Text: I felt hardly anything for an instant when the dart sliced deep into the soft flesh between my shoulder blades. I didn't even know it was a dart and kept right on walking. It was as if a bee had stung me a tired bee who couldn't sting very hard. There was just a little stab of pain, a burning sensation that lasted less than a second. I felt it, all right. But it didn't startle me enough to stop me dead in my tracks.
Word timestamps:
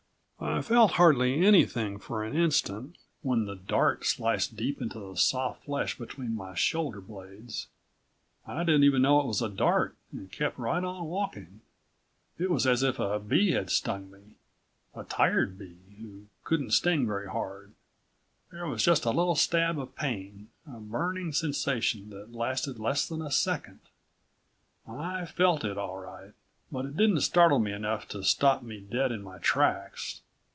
I 0.43 0.63
felt 0.63 0.93
hardly 0.93 1.45
anything 1.45 1.99
for 1.99 2.23
an 2.23 2.35
instant 2.35 2.97
when 3.21 3.45
the 3.45 3.55
dart 3.55 4.03
sliced 4.07 4.55
deep 4.55 4.81
into 4.81 4.97
the 4.97 5.15
soft 5.15 5.65
flesh 5.65 5.95
between 5.95 6.35
my 6.35 6.55
shoulder 6.55 6.99
blades. 6.99 7.67
I 8.47 8.63
didn't 8.63 8.83
even 8.85 9.03
know 9.03 9.19
it 9.19 9.27
was 9.27 9.43
a 9.43 9.49
dart 9.49 9.95
and 10.11 10.31
kept 10.31 10.57
right 10.57 10.83
on 10.83 11.05
walking. 11.05 11.61
It 12.39 12.49
was 12.49 12.65
as 12.65 12.81
if 12.81 12.97
a 12.97 13.19
bee 13.19 13.51
had 13.51 13.69
stung 13.69 14.09
me 14.09 14.37
a 14.95 15.03
tired 15.03 15.59
bee 15.59 15.77
who 15.99 16.25
couldn't 16.43 16.71
sting 16.71 17.05
very 17.05 17.29
hard. 17.29 17.73
There 18.51 18.65
was 18.65 18.83
just 18.83 19.05
a 19.05 19.11
little 19.11 19.35
stab 19.35 19.77
of 19.77 19.95
pain, 19.95 20.49
a 20.65 20.79
burning 20.79 21.33
sensation 21.33 22.09
that 22.09 22.33
lasted 22.33 22.79
less 22.79 23.07
than 23.07 23.21
a 23.21 23.29
second. 23.29 23.79
I 24.87 25.23
felt 25.25 25.63
it, 25.63 25.77
all 25.77 25.99
right. 25.99 26.31
But 26.71 26.85
it 26.87 26.97
didn't 26.97 27.21
startle 27.21 27.59
me 27.59 27.71
enough 27.73 28.07
to 28.09 28.23
stop 28.23 28.63
me 28.63 28.79
dead 28.79 29.11
in 29.11 29.21
my 29.21 29.37
tracks. 29.37 30.21